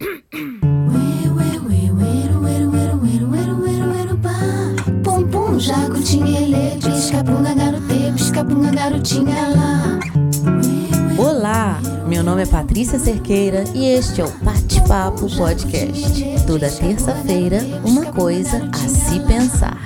Pum 0.00 0.16
pum, 5.28 5.58
lá. 9.54 9.98
Olá, 11.18 11.78
meu 12.06 12.24
nome 12.24 12.44
é 12.44 12.46
Patrícia 12.46 12.98
Cerqueira 12.98 13.64
e 13.74 13.84
este 13.84 14.22
é 14.22 14.24
o 14.24 14.30
Bate-Papo 14.42 15.28
Podcast. 15.36 16.24
Toda 16.46 16.70
terça-feira, 16.70 17.58
uma 17.84 18.06
coisa 18.06 18.70
a 18.72 18.88
se 18.88 19.20
pensar. 19.20 19.79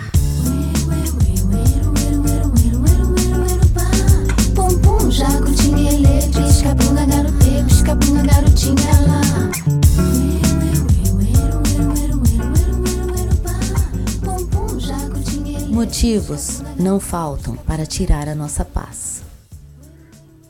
Motivos 16.04 16.60
não 16.78 17.00
faltam 17.00 17.56
para 17.56 17.86
tirar 17.86 18.28
a 18.28 18.34
nossa 18.34 18.62
paz. 18.62 19.22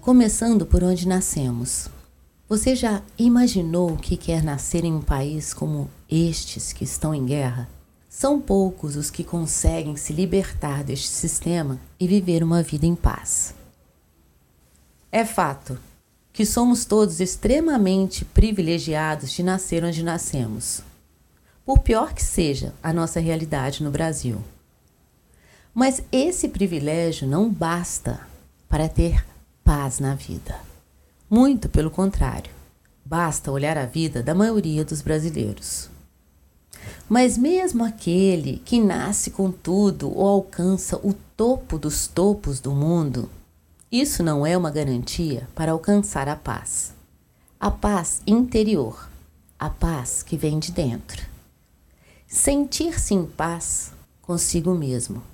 Começando 0.00 0.66
por 0.66 0.82
onde 0.82 1.06
nascemos. 1.06 1.88
Você 2.48 2.74
já 2.74 3.00
imaginou 3.16 3.92
o 3.92 3.96
que 3.96 4.16
quer 4.16 4.42
nascer 4.42 4.84
em 4.84 4.92
um 4.92 5.00
país 5.00 5.54
como 5.54 5.88
estes 6.10 6.72
que 6.72 6.82
estão 6.82 7.14
em 7.14 7.24
guerra? 7.24 7.68
São 8.08 8.40
poucos 8.40 8.96
os 8.96 9.12
que 9.12 9.22
conseguem 9.22 9.94
se 9.94 10.12
libertar 10.12 10.82
deste 10.82 11.06
sistema 11.06 11.78
e 12.00 12.08
viver 12.08 12.42
uma 12.42 12.60
vida 12.60 12.84
em 12.84 12.96
paz. 12.96 13.54
É 15.12 15.24
fato 15.24 15.78
que 16.32 16.44
somos 16.44 16.84
todos 16.84 17.20
extremamente 17.20 18.24
privilegiados 18.24 19.30
de 19.30 19.44
nascer 19.44 19.84
onde 19.84 20.02
nascemos, 20.02 20.80
por 21.64 21.78
pior 21.78 22.12
que 22.12 22.24
seja 22.24 22.74
a 22.82 22.92
nossa 22.92 23.20
realidade 23.20 23.84
no 23.84 23.92
Brasil. 23.92 24.42
Mas 25.74 26.00
esse 26.12 26.48
privilégio 26.48 27.26
não 27.26 27.50
basta 27.50 28.20
para 28.68 28.88
ter 28.88 29.26
paz 29.64 29.98
na 29.98 30.14
vida. 30.14 30.56
Muito 31.28 31.68
pelo 31.68 31.90
contrário, 31.90 32.52
basta 33.04 33.50
olhar 33.50 33.76
a 33.76 33.84
vida 33.84 34.22
da 34.22 34.36
maioria 34.36 34.84
dos 34.84 35.02
brasileiros. 35.02 35.90
Mas 37.08 37.36
mesmo 37.36 37.84
aquele 37.84 38.58
que 38.64 38.80
nasce 38.80 39.32
com 39.32 39.50
tudo 39.50 40.16
ou 40.16 40.28
alcança 40.28 40.96
o 41.02 41.12
topo 41.36 41.76
dos 41.76 42.06
topos 42.06 42.60
do 42.60 42.70
mundo, 42.70 43.28
isso 43.90 44.22
não 44.22 44.46
é 44.46 44.56
uma 44.56 44.70
garantia 44.70 45.48
para 45.56 45.72
alcançar 45.72 46.28
a 46.28 46.36
paz. 46.36 46.92
A 47.58 47.70
paz 47.70 48.22
interior, 48.28 49.08
a 49.58 49.68
paz 49.68 50.22
que 50.22 50.36
vem 50.36 50.60
de 50.60 50.70
dentro. 50.70 51.20
Sentir-se 52.28 53.12
em 53.12 53.26
paz 53.26 53.90
consigo 54.22 54.72
mesmo 54.72 55.33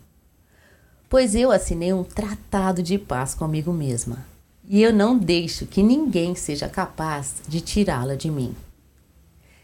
pois 1.10 1.34
eu 1.34 1.50
assinei 1.50 1.92
um 1.92 2.04
tratado 2.04 2.82
de 2.82 2.96
paz 2.96 3.34
comigo 3.34 3.72
mesma 3.72 4.24
e 4.66 4.80
eu 4.80 4.92
não 4.92 5.18
deixo 5.18 5.66
que 5.66 5.82
ninguém 5.82 6.36
seja 6.36 6.68
capaz 6.68 7.42
de 7.48 7.60
tirá-la 7.60 8.14
de 8.14 8.30
mim. 8.30 8.54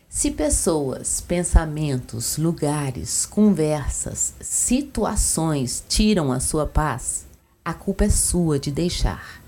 Se 0.08 0.32
pessoas, 0.32 1.20
pensamentos, 1.20 2.36
lugares, 2.36 3.24
conversas, 3.24 4.34
situações 4.40 5.84
tiram 5.88 6.32
a 6.32 6.40
sua 6.40 6.66
paz, 6.66 7.24
a 7.64 7.72
culpa 7.72 8.06
é 8.06 8.10
sua 8.10 8.58
de 8.58 8.72
deixar. 8.72 9.40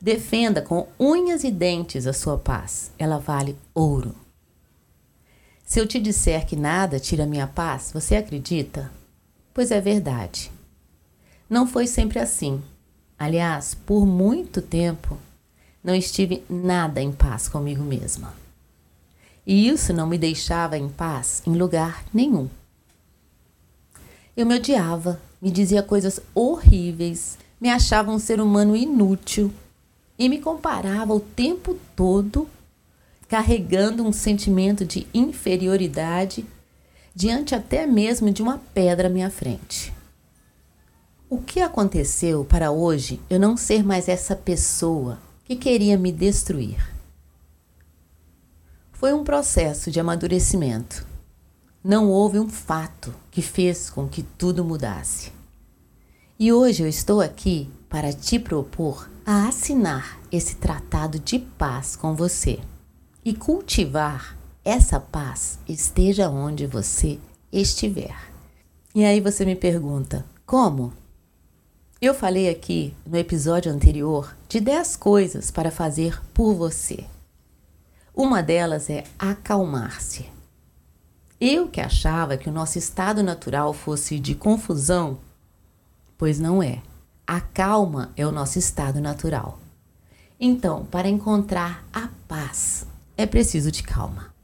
Defenda 0.00 0.62
com 0.62 0.88
unhas 0.98 1.44
e 1.44 1.50
dentes 1.50 2.06
a 2.06 2.14
sua 2.14 2.38
paz, 2.38 2.90
ela 2.98 3.18
vale 3.18 3.58
ouro. 3.74 4.14
Se 5.66 5.78
eu 5.78 5.86
te 5.86 6.00
disser 6.00 6.46
que 6.46 6.56
nada 6.56 6.98
tira 6.98 7.26
minha 7.26 7.46
paz, 7.46 7.90
você 7.92 8.16
acredita? 8.16 8.90
Pois 9.52 9.70
é 9.70 9.82
verdade. 9.82 10.50
Não 11.52 11.66
foi 11.66 11.86
sempre 11.86 12.18
assim. 12.18 12.62
Aliás, 13.18 13.74
por 13.74 14.06
muito 14.06 14.62
tempo, 14.62 15.18
não 15.84 15.94
estive 15.94 16.42
nada 16.48 16.98
em 17.02 17.12
paz 17.12 17.46
comigo 17.46 17.84
mesma. 17.84 18.32
E 19.46 19.68
isso 19.68 19.92
não 19.92 20.06
me 20.06 20.16
deixava 20.16 20.78
em 20.78 20.88
paz 20.88 21.42
em 21.46 21.52
lugar 21.52 22.06
nenhum. 22.10 22.48
Eu 24.34 24.46
me 24.46 24.54
odiava, 24.56 25.20
me 25.42 25.50
dizia 25.50 25.82
coisas 25.82 26.20
horríveis, 26.34 27.36
me 27.60 27.68
achava 27.68 28.10
um 28.10 28.18
ser 28.18 28.40
humano 28.40 28.74
inútil 28.74 29.52
e 30.18 30.30
me 30.30 30.38
comparava 30.38 31.12
o 31.12 31.20
tempo 31.20 31.78
todo, 31.94 32.48
carregando 33.28 34.02
um 34.02 34.10
sentimento 34.10 34.86
de 34.86 35.06
inferioridade 35.12 36.46
diante 37.14 37.54
até 37.54 37.86
mesmo 37.86 38.30
de 38.30 38.40
uma 38.40 38.56
pedra 38.72 39.08
à 39.08 39.10
minha 39.10 39.28
frente. 39.28 39.92
O 41.32 41.38
que 41.38 41.60
aconteceu 41.60 42.44
para 42.44 42.70
hoje 42.70 43.18
eu 43.30 43.40
não 43.40 43.56
ser 43.56 43.82
mais 43.82 44.06
essa 44.06 44.36
pessoa 44.36 45.18
que 45.46 45.56
queria 45.56 45.96
me 45.96 46.12
destruir? 46.12 46.94
Foi 48.92 49.14
um 49.14 49.24
processo 49.24 49.90
de 49.90 49.98
amadurecimento. 49.98 51.06
Não 51.82 52.10
houve 52.10 52.38
um 52.38 52.50
fato 52.50 53.14
que 53.30 53.40
fez 53.40 53.88
com 53.88 54.06
que 54.06 54.22
tudo 54.22 54.62
mudasse. 54.62 55.32
E 56.38 56.52
hoje 56.52 56.82
eu 56.82 56.86
estou 56.86 57.22
aqui 57.22 57.66
para 57.88 58.12
te 58.12 58.38
propor 58.38 59.08
a 59.24 59.48
assinar 59.48 60.20
esse 60.30 60.56
tratado 60.56 61.18
de 61.18 61.38
paz 61.38 61.96
com 61.96 62.14
você 62.14 62.60
e 63.24 63.32
cultivar 63.32 64.36
essa 64.62 65.00
paz 65.00 65.58
esteja 65.66 66.28
onde 66.28 66.66
você 66.66 67.18
estiver. 67.50 68.14
E 68.94 69.02
aí 69.02 69.18
você 69.18 69.46
me 69.46 69.56
pergunta: 69.56 70.26
como? 70.44 70.92
Eu 72.04 72.14
falei 72.14 72.50
aqui 72.50 72.92
no 73.06 73.16
episódio 73.16 73.70
anterior 73.70 74.36
de 74.48 74.58
10 74.58 74.96
coisas 74.96 75.52
para 75.52 75.70
fazer 75.70 76.20
por 76.34 76.52
você. 76.52 77.04
Uma 78.12 78.42
delas 78.42 78.90
é 78.90 79.04
acalmar-se. 79.16 80.28
Eu 81.40 81.68
que 81.68 81.80
achava 81.80 82.36
que 82.36 82.48
o 82.48 82.52
nosso 82.52 82.76
estado 82.76 83.22
natural 83.22 83.72
fosse 83.72 84.18
de 84.18 84.34
confusão, 84.34 85.16
pois 86.18 86.40
não 86.40 86.60
é. 86.60 86.82
A 87.24 87.40
calma 87.40 88.10
é 88.16 88.26
o 88.26 88.32
nosso 88.32 88.58
estado 88.58 89.00
natural. 89.00 89.60
Então, 90.40 90.84
para 90.86 91.08
encontrar 91.08 91.84
a 91.92 92.08
paz, 92.26 92.84
é 93.16 93.26
preciso 93.26 93.70
de 93.70 93.84
calma. 93.84 94.34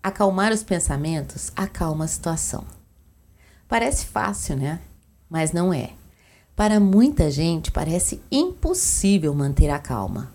Acalmar 0.00 0.52
os 0.52 0.62
pensamentos 0.62 1.50
acalma 1.56 2.04
a 2.04 2.08
situação. 2.08 2.64
Parece 3.66 4.06
fácil, 4.06 4.54
né? 4.54 4.80
Mas 5.28 5.50
não 5.50 5.74
é. 5.74 5.94
Para 6.54 6.78
muita 6.78 7.30
gente 7.30 7.70
parece 7.70 8.20
impossível 8.30 9.34
manter 9.34 9.70
a 9.70 9.78
calma. 9.78 10.32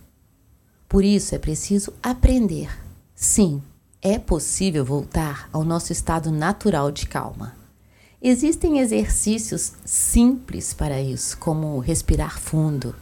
Por 0.89 1.03
isso 1.03 1.35
é 1.35 1.37
preciso 1.37 1.93
aprender. 2.01 2.69
Sim, 3.13 3.61
é 4.01 4.17
possível 4.17 4.83
voltar 4.83 5.49
ao 5.51 5.63
nosso 5.63 5.91
estado 5.91 6.31
natural 6.31 6.91
de 6.91 7.05
calma. 7.05 7.55
Existem 8.21 8.79
exercícios 8.79 9.73
simples 9.85 10.73
para 10.73 10.99
isso, 10.99 11.37
como 11.37 11.77
respirar 11.79 12.39
fundo, 12.39 12.95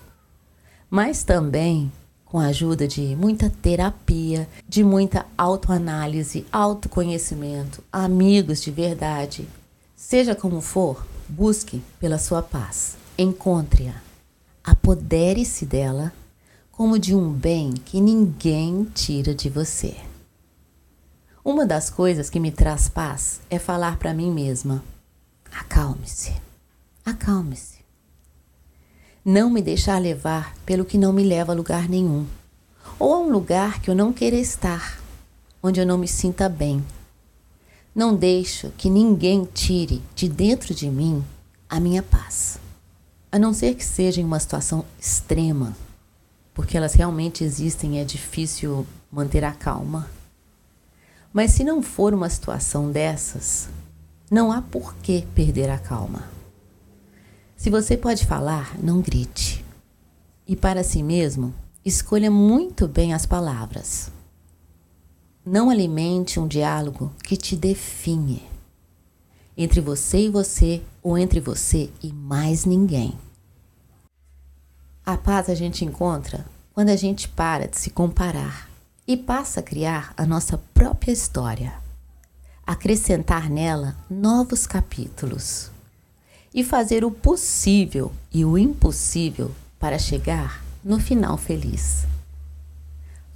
mas 0.90 1.24
também 1.24 1.92
com 2.26 2.38
a 2.38 2.48
ajuda 2.48 2.86
de 2.86 3.16
muita 3.16 3.50
terapia, 3.50 4.48
de 4.68 4.84
muita 4.84 5.26
autoanálise, 5.38 6.46
autoconhecimento, 6.52 7.82
amigos 7.92 8.62
de 8.62 8.72
verdade. 8.72 9.48
Seja 9.96 10.36
como 10.36 10.60
for, 10.60 11.06
busque 11.30 11.82
pela 11.98 12.18
sua 12.18 12.42
paz. 12.42 12.98
Encontre-a, 13.18 14.02
apodere-se 14.62 15.66
dela 15.66 16.12
como 16.70 17.00
de 17.00 17.16
um 17.16 17.32
bem 17.32 17.72
que 17.72 18.02
ninguém 18.02 18.84
tira 18.94 19.34
de 19.34 19.50
você. 19.50 19.96
Uma 21.42 21.66
das 21.66 21.90
coisas 21.90 22.30
que 22.30 22.42
me 22.42 22.52
traz 22.52 22.90
paz 22.90 23.40
é 23.50 23.58
falar 23.58 23.96
para 23.96 24.14
mim 24.14 24.34
mesma: 24.34 24.84
acalme-se, 25.50 26.34
acalme-se. 27.06 27.78
Não 29.24 29.50
me 29.50 29.62
deixar 29.62 29.98
levar 29.98 30.54
pelo 30.66 30.84
que 30.84 30.98
não 30.98 31.14
me 31.14 31.24
leva 31.24 31.54
a 31.54 31.56
lugar 31.56 31.88
nenhum, 31.88 32.28
ou 33.00 33.14
a 33.14 33.20
um 33.20 33.32
lugar 33.32 33.80
que 33.80 33.90
eu 33.90 33.96
não 33.96 34.12
queira 34.12 34.36
estar, 34.36 35.00
onde 35.64 35.80
eu 35.80 35.86
não 35.86 35.98
me 35.98 36.08
sinta 36.08 36.50
bem. 36.50 36.84
Não 37.96 38.14
deixo 38.14 38.74
que 38.78 38.90
ninguém 38.90 39.46
tire 39.46 40.04
de 40.14 40.28
dentro 40.28 40.76
de 40.76 40.90
mim 40.90 41.24
a 41.70 41.80
minha 41.80 42.04
paz 42.04 42.60
a 43.36 43.40
não 43.40 43.54
ser 43.54 43.76
que 43.76 43.84
seja 43.84 44.22
em 44.22 44.24
uma 44.24 44.40
situação 44.40 44.86
extrema, 44.98 45.76
porque 46.54 46.78
elas 46.78 46.94
realmente 46.94 47.44
existem 47.44 47.98
e 47.98 48.00
é 48.00 48.06
difícil 48.06 48.88
manter 49.12 49.44
a 49.44 49.52
calma. 49.52 50.10
Mas 51.34 51.52
se 51.52 51.62
não 51.62 51.84
for 51.84 52.14
uma 52.14 52.30
situação 52.30 52.90
dessas, 52.90 53.68
não 54.32 54.54
há 54.54 54.62
por 54.62 54.96
que 55.04 55.28
perder 55.36 55.70
a 55.70 55.78
calma. 55.78 56.24
Se 57.58 57.70
você 57.70 57.98
pode 57.98 58.26
falar, 58.26 58.74
não 58.82 59.02
grite. 59.02 59.66
E 60.48 60.56
para 60.56 60.82
si 60.82 61.04
mesmo, 61.04 61.54
escolha 61.84 62.32
muito 62.32 62.88
bem 62.88 63.14
as 63.14 63.26
palavras. 63.26 64.10
Não 65.46 65.70
alimente 65.70 66.40
um 66.40 66.48
diálogo 66.48 67.12
que 67.22 67.36
te 67.36 67.58
define. 67.58 68.42
Entre 69.58 69.82
você 69.82 70.20
e 70.20 70.30
você, 70.30 70.82
ou 71.04 71.18
entre 71.18 71.42
você 71.42 71.90
e 72.02 72.14
mais 72.14 72.64
ninguém. 72.64 73.25
A 75.06 75.16
paz 75.16 75.52
a 75.52 75.54
gente 75.54 75.86
encontra 75.86 76.44
quando 76.74 76.90
a 76.90 76.96
gente 76.96 77.28
para 77.28 77.68
de 77.68 77.78
se 77.78 77.92
comparar 77.92 78.68
e 79.08 79.16
passa 79.16 79.60
a 79.60 79.64
criar 79.64 80.12
a 80.18 80.26
nossa 80.26 80.58
própria 80.74 81.12
história, 81.12 81.74
acrescentar 82.66 83.48
nela 83.48 83.96
novos 84.10 84.66
capítulos 84.66 85.70
e 86.52 86.64
fazer 86.64 87.06
o 87.06 87.12
possível 87.12 88.12
e 88.34 88.44
o 88.44 88.58
impossível 88.58 89.52
para 89.78 90.00
chegar 90.00 90.64
no 90.84 91.00
final 91.00 91.38
feliz. 91.38 92.08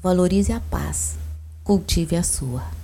Valorize 0.02 0.52
a 0.52 0.60
paz, 0.60 1.18
cultive 1.64 2.16
a 2.16 2.24
sua. 2.24 2.79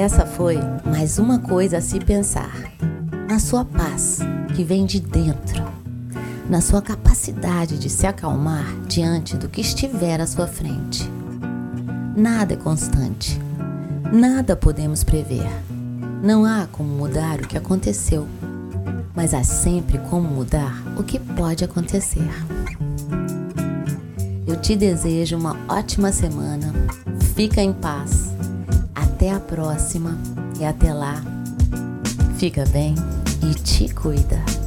Essa 0.00 0.24
foi 0.24 0.58
mais 0.82 1.18
uma 1.18 1.38
coisa 1.40 1.76
a 1.76 1.80
se 1.82 2.00
pensar. 2.00 2.72
Na 3.28 3.38
sua 3.38 3.66
paz, 3.66 4.20
que 4.56 4.64
vem 4.64 4.86
de 4.86 4.98
dentro. 4.98 5.62
Na 6.48 6.62
sua 6.62 6.80
capacidade 6.80 7.78
de 7.78 7.90
se 7.90 8.06
acalmar 8.06 8.64
diante 8.88 9.36
do 9.36 9.46
que 9.46 9.60
estiver 9.60 10.18
à 10.18 10.26
sua 10.26 10.46
frente. 10.46 11.06
Nada 12.16 12.54
é 12.54 12.56
constante. 12.56 13.38
Nada 14.10 14.56
podemos 14.56 15.04
prever. 15.04 15.46
Não 16.22 16.46
há 16.46 16.66
como 16.72 16.88
mudar 16.88 17.38
o 17.38 17.46
que 17.46 17.58
aconteceu 17.58 18.26
mas 19.14 19.34
há 19.34 19.44
sempre 19.44 19.98
como 20.08 20.26
mudar 20.26 20.82
o 20.96 21.02
que 21.02 21.18
pode 21.18 21.62
acontecer. 21.62 22.26
Eu 24.46 24.56
te 24.56 24.74
desejo 24.74 25.36
uma 25.36 25.54
ótima 25.68 26.10
semana, 26.10 26.72
fica 27.34 27.60
em 27.60 27.72
paz, 27.72 28.29
até 29.20 29.32
a 29.32 29.38
próxima 29.38 30.16
e 30.58 30.64
até 30.64 30.94
lá, 30.94 31.22
fica 32.38 32.64
bem 32.72 32.94
e 33.42 33.52
te 33.52 33.92
cuida. 33.92 34.59